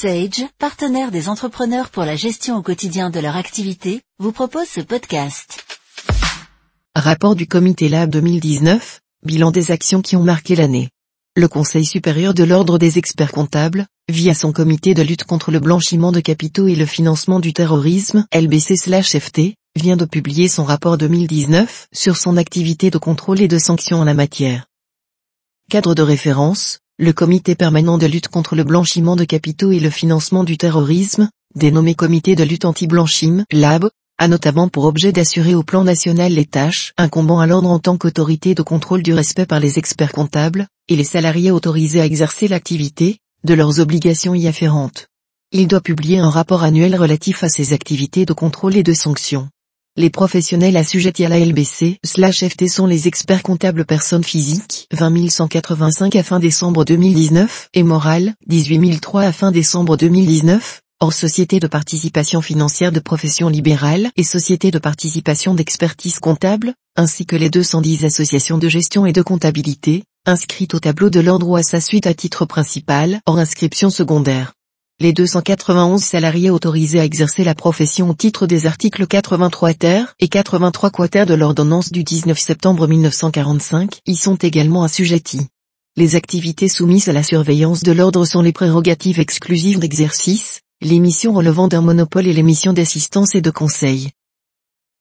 Sage, 0.00 0.46
partenaire 0.58 1.10
des 1.10 1.28
entrepreneurs 1.28 1.90
pour 1.90 2.04
la 2.04 2.16
gestion 2.16 2.56
au 2.56 2.62
quotidien 2.62 3.10
de 3.10 3.20
leur 3.20 3.36
activité, 3.36 4.00
vous 4.18 4.32
propose 4.32 4.66
ce 4.66 4.80
podcast. 4.80 5.62
Rapport 6.96 7.34
du 7.34 7.46
Comité 7.46 7.90
Lab 7.90 8.08
2019, 8.08 9.02
bilan 9.26 9.50
des 9.50 9.72
actions 9.72 10.00
qui 10.00 10.16
ont 10.16 10.22
marqué 10.22 10.56
l'année. 10.56 10.88
Le 11.36 11.48
Conseil 11.48 11.84
supérieur 11.84 12.32
de 12.32 12.44
l'Ordre 12.44 12.78
des 12.78 12.96
experts 12.96 13.30
comptables, 13.30 13.84
via 14.08 14.32
son 14.32 14.52
comité 14.52 14.94
de 14.94 15.02
lutte 15.02 15.24
contre 15.24 15.50
le 15.50 15.60
blanchiment 15.60 16.12
de 16.12 16.20
capitaux 16.20 16.66
et 16.66 16.76
le 16.76 16.86
financement 16.86 17.38
du 17.38 17.52
terrorisme, 17.52 18.24
LBC/FT, 18.32 19.54
vient 19.76 19.98
de 19.98 20.06
publier 20.06 20.48
son 20.48 20.64
rapport 20.64 20.96
2019 20.96 21.88
sur 21.92 22.16
son 22.16 22.38
activité 22.38 22.90
de 22.90 22.96
contrôle 22.96 23.42
et 23.42 23.48
de 23.48 23.58
sanctions 23.58 24.00
en 24.00 24.04
la 24.04 24.14
matière. 24.14 24.64
Cadre 25.68 25.94
de 25.94 26.02
référence, 26.02 26.79
le 27.00 27.14
comité 27.14 27.54
permanent 27.54 27.96
de 27.96 28.04
lutte 28.04 28.28
contre 28.28 28.54
le 28.54 28.62
blanchiment 28.62 29.16
de 29.16 29.24
capitaux 29.24 29.72
et 29.72 29.80
le 29.80 29.88
financement 29.88 30.44
du 30.44 30.58
terrorisme, 30.58 31.30
dénommé 31.54 31.94
comité 31.94 32.36
de 32.36 32.44
lutte 32.44 32.66
anti-blanchiment, 32.66 33.44
LAB, 33.50 33.88
a 34.18 34.28
notamment 34.28 34.68
pour 34.68 34.84
objet 34.84 35.10
d'assurer 35.10 35.54
au 35.54 35.62
plan 35.62 35.82
national 35.82 36.34
les 36.34 36.44
tâches 36.44 36.92
incombant 36.98 37.40
à 37.40 37.46
l'ordre 37.46 37.70
en 37.70 37.78
tant 37.78 37.96
qu'autorité 37.96 38.54
de 38.54 38.60
contrôle 38.60 39.02
du 39.02 39.14
respect 39.14 39.46
par 39.46 39.60
les 39.60 39.78
experts 39.78 40.12
comptables, 40.12 40.66
et 40.88 40.96
les 40.96 41.04
salariés 41.04 41.50
autorisés 41.50 42.02
à 42.02 42.04
exercer 42.04 42.48
l'activité, 42.48 43.16
de 43.44 43.54
leurs 43.54 43.80
obligations 43.80 44.34
y 44.34 44.46
afférentes. 44.46 45.06
Il 45.52 45.68
doit 45.68 45.80
publier 45.80 46.18
un 46.18 46.28
rapport 46.28 46.64
annuel 46.64 46.94
relatif 46.96 47.42
à 47.42 47.48
ses 47.48 47.72
activités 47.72 48.26
de 48.26 48.34
contrôle 48.34 48.76
et 48.76 48.82
de 48.82 48.92
sanctions. 48.92 49.48
Les 50.00 50.08
professionnels 50.08 50.78
assujettis 50.78 51.26
à 51.26 51.28
la 51.28 51.38
LBC 51.38 51.98
FT 52.02 52.68
sont 52.68 52.86
les 52.86 53.06
experts 53.06 53.42
comptables 53.42 53.84
personnes 53.84 54.24
physiques 54.24 54.88
20 54.94 55.28
185 55.28 56.16
à 56.16 56.22
fin 56.22 56.40
décembre 56.40 56.86
2019 56.86 57.68
et 57.74 57.82
morales 57.82 58.32
18 58.46 58.98
003 58.98 59.24
à 59.24 59.30
fin 59.30 59.52
décembre 59.52 59.98
2019, 59.98 60.80
hors 61.00 61.12
société 61.12 61.60
de 61.60 61.66
participation 61.66 62.40
financière 62.40 62.92
de 62.92 63.00
profession 63.00 63.50
libérale 63.50 64.08
et 64.16 64.22
société 64.22 64.70
de 64.70 64.78
participation 64.78 65.52
d'expertise 65.52 66.18
comptable, 66.18 66.72
ainsi 66.96 67.26
que 67.26 67.36
les 67.36 67.50
210 67.50 68.06
associations 68.06 68.56
de 68.56 68.70
gestion 68.70 69.04
et 69.04 69.12
de 69.12 69.20
comptabilité, 69.20 70.04
inscrites 70.24 70.72
au 70.72 70.80
tableau 70.80 71.10
de 71.10 71.20
l'ordre 71.20 71.58
à 71.58 71.62
sa 71.62 71.82
suite 71.82 72.06
à 72.06 72.14
titre 72.14 72.46
principal, 72.46 73.20
hors 73.26 73.38
inscription 73.38 73.90
secondaire 73.90 74.54
les 75.00 75.14
291 75.14 76.02
salariés 76.04 76.50
autorisés 76.50 77.00
à 77.00 77.06
exercer 77.06 77.42
la 77.42 77.54
profession 77.54 78.10
au 78.10 78.14
titre 78.14 78.46
des 78.46 78.66
articles 78.66 79.06
83 79.06 79.72
ter 79.72 80.14
et 80.20 80.28
83 80.28 80.90
quater 80.90 81.24
de 81.24 81.32
l'ordonnance 81.32 81.90
du 81.90 82.04
19 82.04 82.38
septembre 82.38 82.86
1945 82.86 84.00
y 84.06 84.14
sont 84.14 84.34
également 84.34 84.84
assujettis. 84.84 85.48
Les 85.96 86.16
activités 86.16 86.68
soumises 86.68 87.08
à 87.08 87.14
la 87.14 87.22
surveillance 87.22 87.82
de 87.82 87.92
l'ordre 87.92 88.26
sont 88.26 88.42
les 88.42 88.52
prérogatives 88.52 89.20
exclusives 89.20 89.78
d'exercice, 89.78 90.60
les 90.82 90.98
missions 90.98 91.32
relevant 91.32 91.66
d'un 91.66 91.80
monopole 91.80 92.26
et 92.26 92.34
les 92.34 92.42
missions 92.42 92.74
d'assistance 92.74 93.34
et 93.34 93.40
de 93.40 93.50
conseil. 93.50 94.10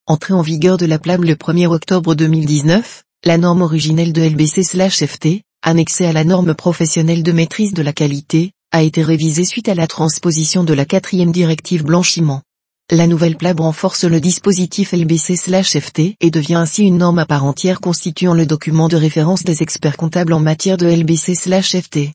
Entrée 0.08 0.34
en 0.34 0.42
vigueur 0.42 0.78
de 0.78 0.86
la 0.86 0.98
PLAM 0.98 1.26
le 1.26 1.36
1er 1.36 1.68
octobre 1.68 2.16
2019, 2.16 3.04
la 3.26 3.38
norme 3.38 3.64
originelle 3.64 4.14
de 4.14 4.22
LBC/FT, 4.22 5.42
annexée 5.62 6.06
à 6.06 6.14
la 6.14 6.24
norme 6.24 6.54
professionnelle 6.54 7.22
de 7.22 7.34
maîtrise 7.34 7.74
de 7.74 7.82
la 7.82 7.92
qualité, 7.92 8.54
a 8.72 8.84
été 8.84 9.02
révisée 9.02 9.46
suite 9.46 9.68
à 9.68 9.74
la 9.74 9.88
transposition 9.88 10.64
de 10.64 10.74
la 10.74 10.86
quatrième 10.86 11.32
directive 11.32 11.84
blanchiment. 11.84 12.44
La 12.92 13.08
nouvelle 13.08 13.36
PLAB 13.36 13.62
renforce 13.62 14.04
le 14.04 14.20
dispositif 14.20 14.94
LBC/FT 14.94 16.16
et 16.20 16.30
devient 16.30 16.56
ainsi 16.56 16.84
une 16.84 16.98
norme 16.98 17.18
à 17.18 17.26
part 17.26 17.46
entière 17.46 17.82
constituant 17.82 18.36
le 18.36 18.46
document 18.46 18.88
de 18.88 18.96
référence 18.96 19.44
des 19.44 19.64
experts 19.64 19.98
comptables 19.98 20.34
en 20.34 20.40
matière 20.40 20.78
de 20.78 20.86
LBC/FT. 20.86 22.12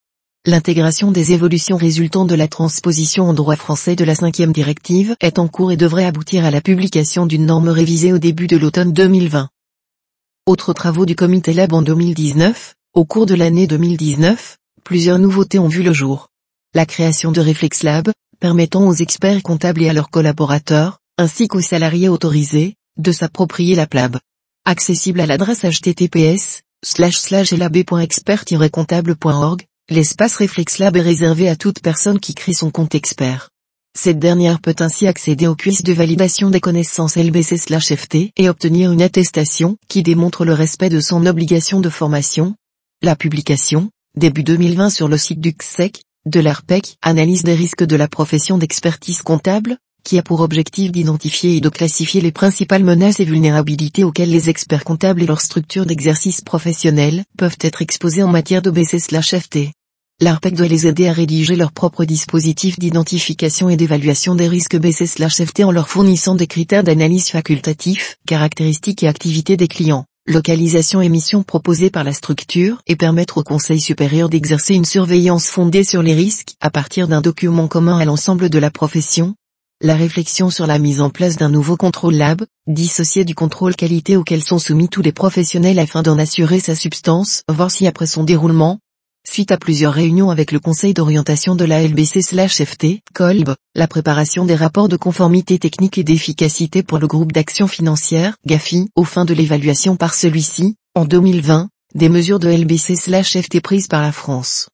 L'intégration 0.46 1.10
des 1.10 1.32
évolutions 1.32 1.76
résultant 1.76 2.24
de 2.24 2.34
la 2.36 2.46
transposition 2.46 3.24
en 3.24 3.34
droit 3.34 3.56
français 3.56 3.96
de 3.96 4.04
la 4.04 4.14
cinquième 4.14 4.52
directive 4.52 5.16
est 5.20 5.40
en 5.40 5.48
cours 5.48 5.72
et 5.72 5.76
devrait 5.76 6.04
aboutir 6.04 6.44
à 6.44 6.52
la 6.52 6.60
publication 6.60 7.26
d'une 7.26 7.46
norme 7.46 7.68
révisée 7.68 8.12
au 8.12 8.18
début 8.18 8.46
de 8.46 8.56
l'automne 8.56 8.92
2020. 8.92 9.48
Autres 10.46 10.72
travaux 10.72 11.06
du 11.06 11.16
comité 11.16 11.52
Lab 11.52 11.72
en 11.72 11.82
2019, 11.82 12.74
au 12.94 13.04
cours 13.04 13.26
de 13.26 13.34
l'année 13.34 13.66
2019, 13.66 14.58
plusieurs 14.84 15.18
nouveautés 15.18 15.58
ont 15.58 15.68
vu 15.68 15.82
le 15.82 15.92
jour 15.92 16.28
la 16.74 16.86
création 16.86 17.32
de 17.32 17.40
ReflexLab, 17.40 18.12
permettant 18.40 18.86
aux 18.86 18.94
experts 18.94 19.42
comptables 19.42 19.82
et 19.82 19.88
à 19.88 19.92
leurs 19.92 20.10
collaborateurs, 20.10 21.00
ainsi 21.16 21.48
qu'aux 21.48 21.60
salariés 21.60 22.08
autorisés, 22.08 22.76
de 22.98 23.12
s'approprier 23.12 23.76
la 23.76 23.86
PLAB. 23.86 24.18
Accessible 24.64 25.20
à 25.20 25.26
l'adresse 25.26 25.64
https 25.64 26.62
lab.expert-comptable.org, 26.98 29.62
l'espace 29.88 30.36
ReflexLab 30.36 30.96
est 30.96 31.00
réservé 31.00 31.48
à 31.48 31.56
toute 31.56 31.80
personne 31.80 32.20
qui 32.20 32.34
crée 32.34 32.52
son 32.52 32.70
compte 32.70 32.94
expert. 32.94 33.48
Cette 33.96 34.18
dernière 34.18 34.60
peut 34.60 34.74
ainsi 34.80 35.06
accéder 35.06 35.46
aux 35.46 35.54
cuisses 35.54 35.84
de 35.84 35.92
validation 35.92 36.50
des 36.50 36.60
connaissances 36.60 37.16
LBC/FT 37.16 38.32
et 38.36 38.48
obtenir 38.48 38.90
une 38.90 39.02
attestation 39.02 39.76
qui 39.88 40.02
démontre 40.02 40.44
le 40.44 40.52
respect 40.52 40.90
de 40.90 40.98
son 41.00 41.26
obligation 41.26 41.80
de 41.80 41.88
formation. 41.88 42.56
La 43.02 43.14
publication, 43.14 43.90
début 44.16 44.42
2020 44.42 44.90
sur 44.90 45.06
le 45.06 45.16
site 45.16 45.40
du 45.40 45.54
CSEC, 45.54 46.02
de 46.26 46.40
l'ARPEC, 46.40 46.96
analyse 47.02 47.42
des 47.42 47.54
risques 47.54 47.84
de 47.84 47.96
la 47.96 48.08
profession 48.08 48.56
d'expertise 48.56 49.20
comptable, 49.20 49.76
qui 50.04 50.18
a 50.18 50.22
pour 50.22 50.40
objectif 50.40 50.90
d'identifier 50.90 51.56
et 51.56 51.60
de 51.60 51.68
classifier 51.68 52.20
les 52.20 52.32
principales 52.32 52.84
menaces 52.84 53.20
et 53.20 53.24
vulnérabilités 53.24 54.04
auxquelles 54.04 54.30
les 54.30 54.48
experts 54.48 54.84
comptables 54.84 55.22
et 55.22 55.26
leurs 55.26 55.40
structures 55.40 55.86
d'exercice 55.86 56.40
professionnel 56.40 57.24
peuvent 57.36 57.58
être 57.60 57.82
exposés 57.82 58.22
en 58.22 58.28
matière 58.28 58.62
d'OBC/FT. 58.62 59.70
L'ARPEC 60.20 60.54
doit 60.54 60.68
les 60.68 60.86
aider 60.86 61.08
à 61.08 61.12
rédiger 61.12 61.56
leur 61.56 61.72
propre 61.72 62.04
dispositif 62.04 62.78
d'identification 62.78 63.68
et 63.68 63.76
d'évaluation 63.76 64.34
des 64.34 64.48
risques 64.48 64.78
BC/FT 64.78 65.64
en 65.64 65.72
leur 65.72 65.88
fournissant 65.88 66.36
des 66.36 66.46
critères 66.46 66.84
d'analyse 66.84 67.28
facultatifs, 67.28 68.16
caractéristiques 68.26 69.02
et 69.02 69.08
activités 69.08 69.56
des 69.56 69.68
clients 69.68 70.06
localisation 70.26 71.02
et 71.02 71.08
mission 71.08 71.42
proposée 71.42 71.90
par 71.90 72.02
la 72.02 72.12
structure 72.12 72.80
et 72.86 72.96
permettre 72.96 73.38
au 73.38 73.42
Conseil 73.42 73.80
supérieur 73.80 74.28
d'exercer 74.28 74.74
une 74.74 74.86
surveillance 74.86 75.48
fondée 75.48 75.84
sur 75.84 76.02
les 76.02 76.14
risques 76.14 76.54
à 76.60 76.70
partir 76.70 77.08
d'un 77.08 77.20
document 77.20 77.68
commun 77.68 77.98
à 77.98 78.04
l'ensemble 78.04 78.48
de 78.48 78.58
la 78.58 78.70
profession. 78.70 79.34
La 79.82 79.96
réflexion 79.96 80.48
sur 80.48 80.66
la 80.66 80.78
mise 80.78 81.02
en 81.02 81.10
place 81.10 81.36
d'un 81.36 81.50
nouveau 81.50 81.76
contrôle 81.76 82.14
lab, 82.14 82.42
dissocié 82.66 83.24
du 83.24 83.34
contrôle 83.34 83.76
qualité 83.76 84.16
auquel 84.16 84.42
sont 84.42 84.58
soumis 84.58 84.88
tous 84.88 85.02
les 85.02 85.12
professionnels 85.12 85.78
afin 85.78 86.02
d'en 86.02 86.18
assurer 86.18 86.58
sa 86.58 86.74
substance, 86.74 87.42
voir 87.48 87.70
si 87.70 87.86
après 87.86 88.06
son 88.06 88.24
déroulement, 88.24 88.78
Suite 89.26 89.52
à 89.52 89.56
plusieurs 89.56 89.94
réunions 89.94 90.30
avec 90.30 90.52
le 90.52 90.60
Conseil 90.60 90.92
d'orientation 90.92 91.56
de 91.56 91.64
la 91.64 91.82
LBC/FT, 91.82 93.00
COLB, 93.14 93.54
la 93.74 93.88
préparation 93.88 94.44
des 94.44 94.54
rapports 94.54 94.88
de 94.88 94.96
conformité 94.96 95.58
technique 95.58 95.98
et 95.98 96.04
d'efficacité 96.04 96.82
pour 96.82 96.98
le 96.98 97.06
groupe 97.06 97.32
d'action 97.32 97.66
financière, 97.66 98.36
GAFI, 98.46 98.88
au 98.94 99.04
fin 99.04 99.24
de 99.24 99.32
l'évaluation 99.32 99.96
par 99.96 100.14
celui-ci, 100.14 100.76
en 100.94 101.06
2020, 101.06 101.68
des 101.94 102.08
mesures 102.08 102.38
de 102.38 102.48
LBC/FT 102.48 103.60
prises 103.60 103.88
par 103.88 104.02
la 104.02 104.12
France. 104.12 104.68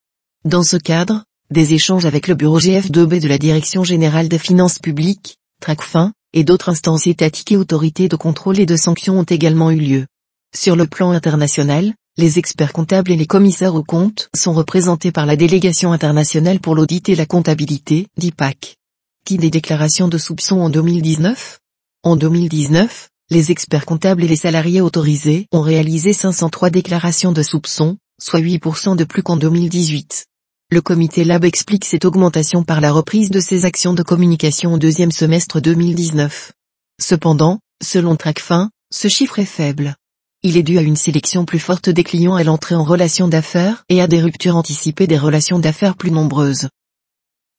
Dans 0.44 0.64
ce 0.64 0.76
cadre, 0.76 1.24
des 1.50 1.72
échanges 1.72 2.04
avec 2.04 2.26
le 2.26 2.34
bureau 2.34 2.58
GF2B 2.58 3.20
de 3.20 3.28
la 3.28 3.38
Direction 3.38 3.84
Générale 3.84 4.28
des 4.28 4.38
Finances 4.38 4.78
Publiques, 4.78 5.38
TRACFIN, 5.60 6.12
et 6.32 6.44
d'autres 6.44 6.68
instances 6.68 7.06
étatiques 7.06 7.52
et 7.52 7.56
autorités 7.56 8.08
de 8.08 8.16
contrôle 8.16 8.58
et 8.58 8.66
de 8.66 8.76
sanctions 8.76 9.18
ont 9.18 9.24
également 9.24 9.70
eu 9.70 9.78
lieu. 9.78 10.06
Sur 10.54 10.76
le 10.76 10.86
plan 10.86 11.12
international, 11.12 11.94
les 12.20 12.38
experts 12.38 12.74
comptables 12.74 13.10
et 13.10 13.16
les 13.16 13.26
commissaires 13.26 13.74
aux 13.74 13.82
comptes 13.82 14.28
sont 14.36 14.52
représentés 14.52 15.10
par 15.10 15.24
la 15.24 15.36
délégation 15.36 15.90
internationale 15.90 16.60
pour 16.60 16.74
l'audit 16.74 17.08
et 17.08 17.16
la 17.16 17.24
comptabilité, 17.24 18.08
DIPAC. 18.18 18.76
Qui 19.24 19.38
des 19.38 19.50
déclarations 19.50 20.06
de 20.06 20.18
soupçons 20.18 20.60
en 20.60 20.68
2019 20.68 21.58
En 22.04 22.16
2019, 22.16 23.08
les 23.30 23.50
experts 23.50 23.86
comptables 23.86 24.22
et 24.22 24.28
les 24.28 24.36
salariés 24.36 24.82
autorisés 24.82 25.46
ont 25.50 25.62
réalisé 25.62 26.12
503 26.12 26.68
déclarations 26.68 27.32
de 27.32 27.42
soupçons, 27.42 27.96
soit 28.20 28.40
8% 28.40 28.96
de 28.96 29.04
plus 29.04 29.22
qu'en 29.22 29.36
2018. 29.36 30.26
Le 30.70 30.82
comité 30.82 31.24
Lab 31.24 31.44
explique 31.44 31.86
cette 31.86 32.04
augmentation 32.04 32.64
par 32.64 32.82
la 32.82 32.92
reprise 32.92 33.30
de 33.30 33.40
ses 33.40 33.64
actions 33.64 33.94
de 33.94 34.02
communication 34.02 34.74
au 34.74 34.78
deuxième 34.78 35.10
semestre 35.10 35.60
2019. 35.60 36.52
Cependant, 37.00 37.60
selon 37.82 38.14
TRACFIN, 38.16 38.70
ce 38.92 39.08
chiffre 39.08 39.38
est 39.38 39.46
faible. 39.46 39.96
Il 40.42 40.56
est 40.56 40.62
dû 40.62 40.78
à 40.78 40.80
une 40.80 40.96
sélection 40.96 41.44
plus 41.44 41.58
forte 41.58 41.90
des 41.90 42.02
clients 42.02 42.34
à 42.34 42.42
l'entrée 42.44 42.74
en 42.74 42.82
relation 42.82 43.28
d'affaires 43.28 43.84
et 43.90 44.00
à 44.00 44.06
des 44.06 44.22
ruptures 44.22 44.56
anticipées 44.56 45.06
des 45.06 45.18
relations 45.18 45.58
d'affaires 45.58 45.96
plus 45.96 46.10
nombreuses. 46.10 46.68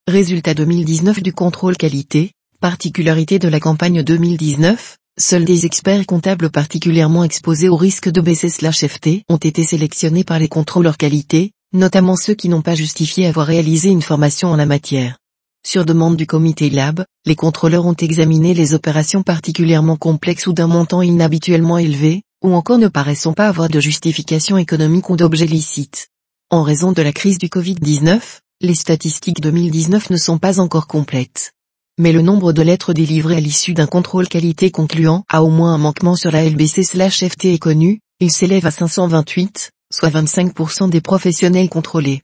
Résultat 0.07 0.55
2019 0.55 1.21
du 1.21 1.31
contrôle 1.31 1.77
qualité, 1.77 2.31
particularité 2.59 3.37
de 3.37 3.47
la 3.49 3.59
campagne 3.59 4.01
2019, 4.01 4.97
seuls 5.19 5.45
des 5.45 5.67
experts 5.67 6.07
comptables 6.07 6.49
particulièrement 6.49 7.23
exposés 7.23 7.69
au 7.69 7.75
risque 7.75 8.09
de 8.09 8.19
BC/FT 8.19 9.25
ont 9.29 9.37
été 9.37 9.61
sélectionnés 9.61 10.23
par 10.23 10.39
les 10.39 10.47
contrôleurs 10.47 10.97
qualité, 10.97 11.51
notamment 11.73 12.15
ceux 12.15 12.33
qui 12.33 12.49
n'ont 12.49 12.63
pas 12.63 12.73
justifié 12.73 13.27
avoir 13.27 13.45
réalisé 13.45 13.89
une 13.89 14.01
formation 14.01 14.47
en 14.47 14.55
la 14.55 14.65
matière. 14.65 15.20
Sur 15.63 15.85
demande 15.85 16.17
du 16.17 16.25
comité 16.25 16.71
Lab, 16.71 17.05
les 17.25 17.35
contrôleurs 17.35 17.85
ont 17.85 17.93
examiné 17.93 18.55
les 18.55 18.73
opérations 18.73 19.21
particulièrement 19.21 19.95
complexes 19.95 20.47
ou 20.47 20.53
d'un 20.53 20.65
montant 20.65 21.03
inhabituellement 21.03 21.77
élevé, 21.77 22.23
ou 22.43 22.55
encore 22.55 22.79
ne 22.79 22.87
paraissant 22.87 23.33
pas 23.33 23.47
avoir 23.47 23.69
de 23.69 23.79
justification 23.79 24.57
économique 24.57 25.09
ou 25.11 25.15
d'objet 25.15 25.45
licite. 25.45 26.07
En 26.49 26.63
raison 26.63 26.93
de 26.93 27.01
la 27.03 27.13
crise 27.13 27.37
du 27.37 27.47
Covid-19, 27.47 28.19
les 28.61 28.73
statistiques 28.73 29.39
2019 29.39 30.09
ne 30.09 30.17
sont 30.17 30.39
pas 30.39 30.59
encore 30.59 30.87
complètes. 30.87 31.51
Mais 31.99 32.11
le 32.11 32.23
nombre 32.23 32.53
de 32.53 32.63
lettres 32.63 32.93
délivrées 32.93 33.37
à 33.37 33.39
l'issue 33.39 33.75
d'un 33.75 33.85
contrôle 33.85 34.27
qualité 34.27 34.71
concluant 34.71 35.25
à 35.29 35.43
au 35.43 35.49
moins 35.49 35.75
un 35.75 35.77
manquement 35.77 36.15
sur 36.15 36.31
la 36.31 36.43
LBC/FT 36.43 37.45
est 37.45 37.59
connu, 37.59 37.99
il 38.19 38.31
s'élève 38.31 38.65
à 38.65 38.71
528, 38.71 39.71
soit 39.93 40.09
25% 40.09 40.89
des 40.89 41.01
professionnels 41.01 41.69
contrôlés. 41.69 42.23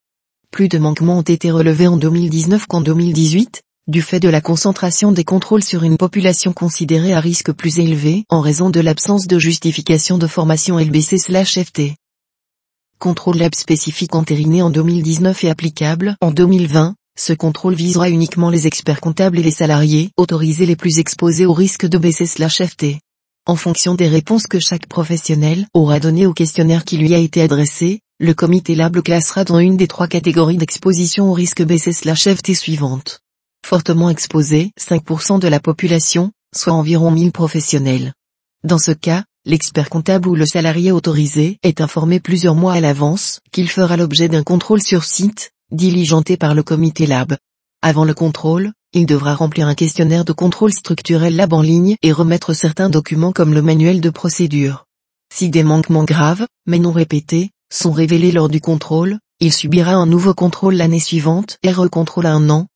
Plus 0.51 0.69
de 0.69 0.77
manquements 0.77 1.19
ont 1.19 1.23
été 1.23 1.51
relevés 1.51 1.87
en 1.87 1.97
2019 1.97 2.65
qu'en 2.67 2.81
2018, 2.81 3.61
du 3.87 4.01
fait 4.01 4.19
de 4.19 4.29
la 4.29 4.41
concentration 4.41 5.11
des 5.11 5.23
contrôles 5.23 5.63
sur 5.63 5.83
une 5.83 5.97
population 5.97 6.51
considérée 6.51 7.13
à 7.13 7.19
risque 7.19 7.51
plus 7.51 7.79
élevé 7.79 8.25
en 8.29 8.41
raison 8.41 8.69
de 8.69 8.79
l'absence 8.79 9.27
de 9.27 9.39
justification 9.39 10.17
de 10.17 10.27
formation 10.27 10.79
LBC/FT. 10.79 11.95
Contrôle 12.99 13.37
lab 13.37 13.53
spécifique 13.53 14.15
entériné 14.15 14.61
en 14.61 14.69
2019 14.69 15.43
et 15.43 15.49
applicable 15.49 16.15
en 16.21 16.31
2020, 16.31 16.95
ce 17.17 17.33
contrôle 17.33 17.75
visera 17.75 18.09
uniquement 18.09 18.49
les 18.49 18.67
experts 18.67 19.01
comptables 19.01 19.39
et 19.39 19.43
les 19.43 19.51
salariés 19.51 20.11
autorisés 20.17 20.65
les 20.65 20.75
plus 20.75 20.97
exposés 20.99 21.45
au 21.45 21.53
risque 21.53 21.85
de 21.85 21.97
BC/FT. 21.97 22.99
En 23.45 23.55
fonction 23.55 23.95
des 23.95 24.07
réponses 24.07 24.47
que 24.47 24.59
chaque 24.59 24.87
professionnel 24.87 25.67
aura 25.73 25.99
données 25.99 26.25
au 26.25 26.33
questionnaire 26.33 26.83
qui 26.83 26.97
lui 26.97 27.13
a 27.13 27.19
été 27.19 27.41
adressé, 27.41 28.01
le 28.19 28.33
comité 28.33 28.73
lab 28.73 28.95
le 28.95 29.03
classera 29.03 29.43
dans 29.43 29.59
une 29.59 29.77
des 29.77 29.87
trois 29.87 30.07
catégories 30.07 30.57
d'exposition 30.57 31.29
au 31.29 31.33
risque 31.33 31.61
BC/FT 31.61 32.55
suivantes. 32.55 33.19
Fortement 33.63 34.09
exposé, 34.09 34.71
5% 34.79 35.39
de 35.39 35.47
la 35.47 35.59
population, 35.59 36.31
soit 36.55 36.73
environ 36.73 37.11
1000 37.11 37.31
professionnels. 37.31 38.13
Dans 38.63 38.79
ce 38.79 38.91
cas, 38.91 39.23
l'expert 39.45 39.91
comptable 39.91 40.29
ou 40.29 40.33
le 40.35 40.47
salarié 40.47 40.91
autorisé 40.91 41.59
est 41.61 41.79
informé 41.79 42.19
plusieurs 42.19 42.55
mois 42.55 42.73
à 42.73 42.79
l'avance 42.79 43.39
qu'il 43.51 43.69
fera 43.69 43.97
l'objet 43.97 44.29
d'un 44.29 44.43
contrôle 44.43 44.81
sur 44.81 45.03
site, 45.03 45.51
diligenté 45.71 46.37
par 46.37 46.55
le 46.55 46.63
comité 46.63 47.05
lab. 47.05 47.37
Avant 47.83 48.03
le 48.03 48.15
contrôle, 48.15 48.71
il 48.93 49.05
devra 49.05 49.35
remplir 49.35 49.67
un 49.67 49.75
questionnaire 49.75 50.25
de 50.25 50.33
contrôle 50.33 50.73
structurel 50.73 51.35
lab 51.35 51.53
en 51.53 51.61
ligne 51.61 51.97
et 52.01 52.11
remettre 52.11 52.53
certains 52.53 52.89
documents 52.89 53.31
comme 53.31 53.53
le 53.53 53.61
manuel 53.61 54.01
de 54.01 54.09
procédure. 54.09 54.85
Si 55.31 55.51
des 55.51 55.63
manquements 55.63 56.05
graves, 56.05 56.47
mais 56.65 56.79
non 56.79 56.91
répétés, 56.91 57.51
sont 57.71 57.91
révélés 57.91 58.31
lors 58.31 58.49
du 58.49 58.61
contrôle, 58.61 59.19
il 59.39 59.53
subira 59.53 59.93
un 59.93 60.05
nouveau 60.05 60.33
contrôle 60.33 60.75
l'année 60.75 60.99
suivante 60.99 61.57
et 61.63 61.71
recontrôle 61.71 62.25
un 62.25 62.49
an. 62.49 62.67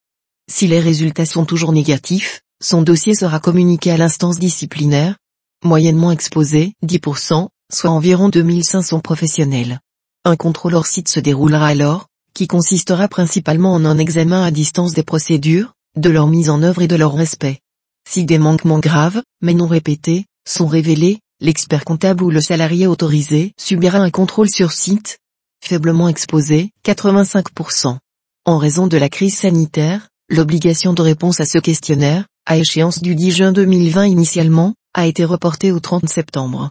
Si 0.49 0.67
les 0.67 0.79
résultats 0.79 1.25
sont 1.25 1.45
toujours 1.45 1.71
négatifs, 1.71 2.41
son 2.61 2.81
dossier 2.81 3.15
sera 3.15 3.39
communiqué 3.39 3.91
à 3.91 3.97
l'instance 3.97 4.37
disciplinaire, 4.37 5.17
moyennement 5.63 6.11
exposé, 6.11 6.73
10%, 6.85 7.47
soit 7.73 7.89
environ 7.89 8.29
2500 8.29 8.99
professionnels. 8.99 9.79
Un 10.25 10.35
contrôle 10.35 10.75
hors 10.75 10.85
site 10.85 11.07
se 11.07 11.19
déroulera 11.19 11.67
alors, 11.67 12.07
qui 12.33 12.47
consistera 12.47 13.07
principalement 13.07 13.73
en 13.73 13.85
un 13.85 13.97
examen 13.97 14.43
à 14.43 14.51
distance 14.51 14.93
des 14.93 15.03
procédures, 15.03 15.73
de 15.95 16.09
leur 16.09 16.27
mise 16.27 16.49
en 16.49 16.61
œuvre 16.61 16.83
et 16.83 16.87
de 16.87 16.95
leur 16.95 17.13
respect. 17.13 17.59
Si 18.07 18.25
des 18.25 18.37
manquements 18.37 18.79
graves, 18.79 19.23
mais 19.41 19.53
non 19.53 19.67
répétés, 19.67 20.25
sont 20.47 20.67
révélés, 20.67 21.20
l'expert 21.41 21.83
comptable 21.83 22.23
ou 22.23 22.29
le 22.29 22.39
salarié 22.39 22.87
autorisé 22.87 23.53
subira 23.59 23.97
un 23.97 24.11
contrôle 24.11 24.49
sur 24.49 24.71
site, 24.71 25.17
faiblement 25.63 26.07
exposé, 26.07 26.71
85%. 26.85 27.97
En 28.45 28.57
raison 28.57 28.87
de 28.87 28.97
la 28.97 29.09
crise 29.09 29.37
sanitaire, 29.37 30.07
l'obligation 30.29 30.93
de 30.93 31.01
réponse 31.01 31.39
à 31.39 31.45
ce 31.45 31.57
questionnaire, 31.57 32.25
à 32.45 32.57
échéance 32.57 33.01
du 33.01 33.15
10 33.15 33.31
juin 33.31 33.51
2020 33.51 34.05
initialement, 34.05 34.75
a 34.93 35.07
été 35.07 35.25
reporté 35.25 35.71
au 35.71 35.79
30 35.79 36.07
septembre. 36.07 36.69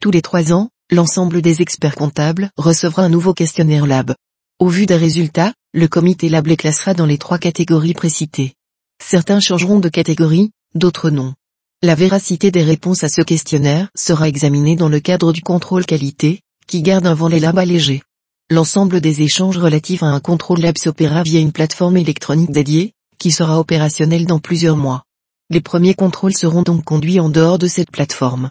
Tous 0.00 0.10
les 0.10 0.22
trois 0.22 0.52
ans, 0.52 0.68
l'ensemble 0.90 1.40
des 1.40 1.62
experts 1.62 1.96
comptables 1.96 2.50
recevra 2.56 3.02
un 3.02 3.08
nouveau 3.08 3.34
questionnaire 3.34 3.86
lab. 3.86 4.14
Au 4.58 4.68
vu 4.68 4.86
des 4.86 4.96
résultats, 4.96 5.52
le 5.72 5.86
comité 5.86 6.28
lab 6.28 6.46
les 6.46 6.56
classera 6.56 6.94
dans 6.94 7.06
les 7.06 7.18
trois 7.18 7.38
catégories 7.38 7.94
précitées. 7.94 8.54
Certains 9.02 9.40
changeront 9.40 9.78
de 9.78 9.88
catégorie, 9.88 10.50
d'autres 10.74 11.10
non. 11.10 11.34
La 11.80 11.94
véracité 11.94 12.50
des 12.50 12.64
réponses 12.64 13.04
à 13.04 13.08
ce 13.08 13.22
questionnaire 13.22 13.88
sera 13.94 14.26
examinée 14.26 14.74
dans 14.74 14.88
le 14.88 14.98
cadre 14.98 15.32
du 15.32 15.42
contrôle 15.42 15.86
qualité, 15.86 16.40
qui 16.66 16.82
garde 16.82 17.06
un 17.06 17.14
volet 17.14 17.38
lab 17.38 17.56
allégé. 17.56 18.02
L'ensemble 18.50 19.00
des 19.00 19.22
échanges 19.22 19.58
relatifs 19.58 20.02
à 20.02 20.06
un 20.06 20.18
contrôle 20.18 20.58
lab 20.58 20.76
s'opéra 20.76 21.22
via 21.22 21.38
une 21.38 21.52
plateforme 21.52 21.96
électronique 21.96 22.50
dédiée, 22.50 22.94
qui 23.18 23.30
sera 23.30 23.60
opérationnelle 23.60 24.26
dans 24.26 24.40
plusieurs 24.40 24.76
mois. 24.76 25.04
Les 25.50 25.60
premiers 25.60 25.94
contrôles 25.94 26.36
seront 26.36 26.62
donc 26.62 26.82
conduits 26.82 27.20
en 27.20 27.28
dehors 27.28 27.58
de 27.58 27.68
cette 27.68 27.92
plateforme. 27.92 28.50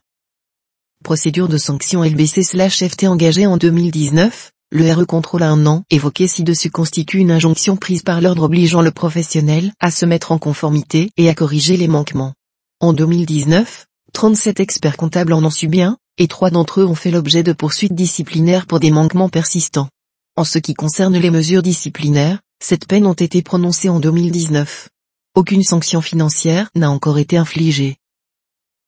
Procédure 1.03 1.49
de 1.49 1.57
sanction 1.57 2.05
LBC/FT 2.05 3.09
engagée 3.09 3.45
en 3.45 3.57
2019, 3.57 4.53
le 4.71 4.89
RE 4.93 5.05
contrôle 5.05 5.43
à 5.43 5.49
un 5.49 5.65
an 5.65 5.83
évoqué 5.89 6.29
ci-dessus 6.29 6.71
constitue 6.71 7.17
une 7.17 7.31
injonction 7.31 7.75
prise 7.75 8.03
par 8.03 8.21
l'ordre 8.21 8.43
obligeant 8.43 8.81
le 8.81 8.91
professionnel 8.91 9.73
à 9.81 9.91
se 9.91 10.05
mettre 10.05 10.31
en 10.31 10.37
conformité 10.37 11.09
et 11.17 11.27
à 11.27 11.33
corriger 11.33 11.75
les 11.75 11.89
manquements. 11.89 12.33
En 12.79 12.93
2019, 12.93 13.87
37 14.13 14.59
experts 14.59 14.97
comptables 14.97 15.33
en 15.33 15.43
ont 15.43 15.49
subi 15.49 15.81
un, 15.81 15.97
et 16.19 16.27
trois 16.27 16.51
d'entre 16.51 16.81
eux 16.81 16.85
ont 16.85 16.93
fait 16.93 17.09
l'objet 17.09 17.41
de 17.41 17.51
poursuites 17.51 17.95
disciplinaires 17.95 18.67
pour 18.67 18.79
des 18.79 18.91
manquements 18.91 19.29
persistants. 19.29 19.89
En 20.35 20.43
ce 20.43 20.59
qui 20.59 20.75
concerne 20.75 21.17
les 21.17 21.31
mesures 21.31 21.63
disciplinaires, 21.63 22.39
cette 22.63 22.85
peine 22.85 23.07
ont 23.07 23.13
été 23.13 23.41
prononcées 23.41 23.89
en 23.89 23.99
2019. 23.99 24.89
Aucune 25.33 25.63
sanction 25.63 26.01
financière 26.01 26.69
n'a 26.75 26.91
encore 26.91 27.17
été 27.17 27.35
infligée. 27.35 27.97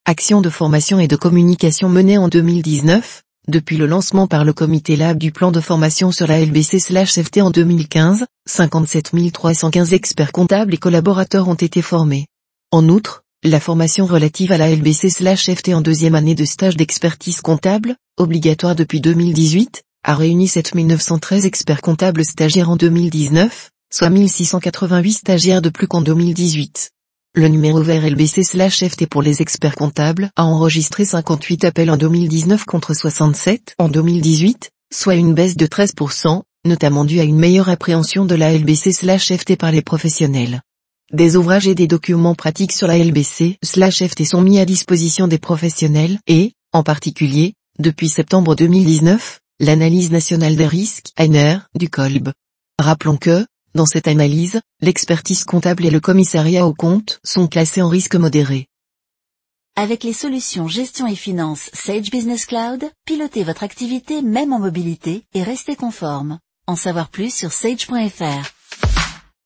Action 0.06 0.42
de 0.42 0.52
formation 0.52 1.00
et 1.00 1.08
de 1.08 1.16
communication 1.16 1.90
menée 1.90 2.20
en 2.20 2.28
2019, 2.28 3.24
depuis 3.48 3.78
le 3.78 3.88
lancement 3.88 4.28
par 4.28 4.46
le 4.46 4.54
comité 4.54 4.98
LAB 4.98 5.18
du 5.18 5.32
plan 5.32 5.52
de 5.52 5.62
formation 5.62 6.12
sur 6.12 6.28
la 6.28 6.40
LBC/FT 6.40 7.42
en 7.42 7.50
2015, 7.50 8.28
57 8.46 9.32
315 9.34 9.94
experts 9.94 10.32
comptables 10.32 10.76
et 10.76 10.78
collaborateurs 10.78 11.48
ont 11.48 11.56
été 11.56 11.82
formés. 11.82 12.28
En 12.72 12.88
outre, 12.88 13.24
la 13.44 13.62
formation 13.62 14.06
relative 14.06 14.52
à 14.52 14.58
la 14.58 14.70
LBC/FT 14.70 15.74
en 15.74 15.80
deuxième 15.80 16.16
année 16.16 16.36
de 16.36 16.44
stage 16.44 16.76
d'expertise 16.76 17.40
comptable, 17.40 17.96
obligatoire 18.18 18.76
depuis 18.76 19.00
2018, 19.00 19.84
a 20.04 20.16
réuni 20.16 20.48
7913 20.48 21.46
experts 21.46 21.82
comptables 21.82 22.26
stagiaires 22.26 22.70
en 22.70 22.76
2019, 22.76 23.70
soit 23.94 24.10
1688 24.10 25.14
stagiaires 25.14 25.62
de 25.62 25.70
plus 25.70 25.88
qu'en 25.88 26.02
2018. 26.02 26.92
Le 27.34 27.48
numéro 27.48 27.82
vert 27.82 28.06
LBC/FT 28.06 29.08
pour 29.08 29.22
les 29.22 29.42
experts 29.42 29.76
comptables 29.76 30.32
a 30.36 30.44
enregistré 30.44 31.06
58 31.06 31.64
appels 31.64 31.92
en 31.92 31.98
2019 31.98 32.66
contre 32.66 32.94
67 32.94 33.76
en 33.78 33.88
2018, 33.88 34.70
soit 34.94 35.16
une 35.16 35.34
baisse 35.34 35.56
de 35.56 35.66
13%, 35.66 36.42
notamment 36.66 37.06
due 37.06 37.22
à 37.22 37.24
une 37.24 37.40
meilleure 37.40 37.70
appréhension 37.70 38.26
de 38.26 38.36
la 38.36 38.52
LBC/FT 38.52 39.56
par 39.56 39.72
les 39.72 39.82
professionnels. 39.82 40.62
Des 41.12 41.36
ouvrages 41.36 41.68
et 41.68 41.74
des 41.74 41.88
documents 41.88 42.36
pratiques 42.36 42.72
sur 42.72 42.86
la 42.86 42.96
LBC/FT 42.96 44.26
sont 44.26 44.42
mis 44.42 44.60
à 44.60 44.66
disposition 44.66 45.28
des 45.28 45.40
professionnels 45.40 46.20
et, 46.28 46.54
en 46.72 46.84
particulier, 46.84 47.56
depuis 47.80 48.10
septembre 48.10 48.56
2019, 48.56 49.40
l'analyse 49.60 50.12
nationale 50.12 50.56
des 50.56 50.68
risques, 50.68 51.08
ANR, 51.18 51.62
du 51.74 51.90
COLB. 51.90 52.30
Rappelons 52.78 53.18
que, 53.18 53.44
dans 53.74 53.88
cette 53.88 54.08
analyse, 54.08 54.62
l'expertise 54.82 55.46
comptable 55.46 55.84
et 55.84 55.90
le 55.90 56.00
commissariat 56.00 56.68
aux 56.68 56.76
comptes 56.76 57.20
sont 57.24 57.48
classés 57.48 57.82
en 57.82 57.90
risque 57.90 58.16
modéré. 58.16 58.68
Avec 59.76 60.04
les 60.04 60.14
solutions 60.14 60.68
gestion 60.68 61.08
et 61.08 61.16
finance 61.16 61.72
Sage 61.74 62.12
Business 62.12 62.46
Cloud, 62.46 62.84
pilotez 63.06 63.44
votre 63.44 63.64
activité 63.64 64.22
même 64.22 64.54
en 64.54 64.60
mobilité 64.60 65.24
et 65.34 65.42
restez 65.42 65.76
conforme. 65.76 66.38
En 66.68 66.76
savoir 66.76 67.10
plus 67.10 67.34
sur 67.34 67.52
sage.fr. 67.52 68.59